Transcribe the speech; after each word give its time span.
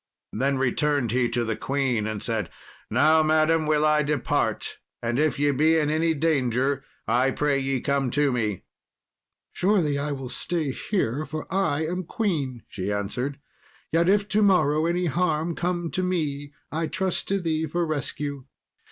Then 0.33 0.57
returned 0.57 1.11
he 1.11 1.29
to 1.29 1.43
the 1.43 1.55
queen, 1.55 2.07
and 2.07 2.23
said, 2.23 2.49
"Now, 2.89 3.21
madam, 3.21 3.67
will 3.67 3.85
I 3.85 4.01
depart, 4.01 4.79
and 4.99 5.19
if 5.19 5.37
ye 5.37 5.51
be 5.51 5.77
in 5.77 5.91
any 5.91 6.15
danger 6.15 6.83
I 7.07 7.29
pray 7.29 7.59
ye 7.59 7.81
come 7.81 8.09
to 8.17 8.31
me." 8.31 8.63
"Surely 9.53 9.99
will 9.99 10.25
I 10.25 10.33
stay 10.33 10.71
here, 10.71 11.23
for 11.23 11.45
I 11.53 11.85
am 11.85 12.03
queen," 12.05 12.63
she 12.67 12.91
answered; 12.91 13.39
"yet 13.91 14.09
if 14.09 14.27
to 14.29 14.41
morrow 14.41 14.87
any 14.87 15.05
harm 15.05 15.55
come 15.55 15.91
to 15.91 16.01
me 16.01 16.51
I 16.71 16.87
trust 16.87 17.27
to 17.27 17.39
thee 17.39 17.67
for 17.67 17.85
rescue." 17.85 18.45